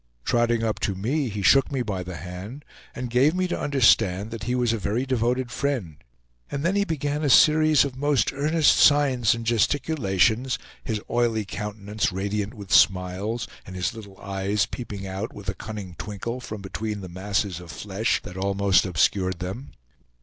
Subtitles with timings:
[0.25, 2.65] Trotting up to me he shook me by the hand,
[2.95, 5.97] and gave me to understand that he was a very devoted friend;
[6.49, 12.11] and then he began a series of most earnest signs and gesticulations, his oily countenance
[12.11, 17.01] radiant with smiles, and his little eyes peeping out with a cunning twinkle from between
[17.01, 19.69] the masses of flesh that almost obscured them.